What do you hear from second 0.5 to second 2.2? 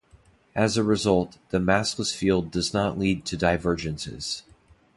As a result, the massless